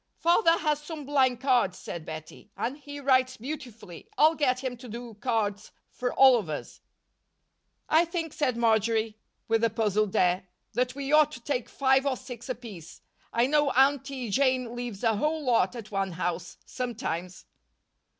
[0.17, 4.09] "Father has some blank cards," said Bettie, "and he writes beautifully.
[4.17, 6.81] I'll get him to do cards for all of us."
[7.87, 12.17] "I think," said Marjory, with a puzzled air, "that we ought to take five or
[12.17, 13.01] six apiece.
[13.31, 17.45] I know Aunty Jane leaves a whole lot at one house, sometimes."